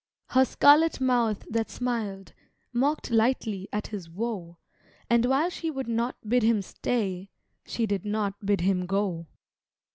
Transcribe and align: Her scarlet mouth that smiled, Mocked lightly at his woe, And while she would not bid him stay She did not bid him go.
Her 0.29 0.45
scarlet 0.45 0.99
mouth 0.99 1.45
that 1.47 1.69
smiled, 1.69 2.33
Mocked 2.73 3.11
lightly 3.11 3.69
at 3.71 3.85
his 3.89 4.09
woe, 4.09 4.57
And 5.11 5.27
while 5.27 5.51
she 5.51 5.69
would 5.69 5.87
not 5.87 6.15
bid 6.27 6.41
him 6.41 6.63
stay 6.63 7.29
She 7.67 7.85
did 7.85 8.03
not 8.03 8.43
bid 8.43 8.61
him 8.61 8.87
go. 8.87 9.27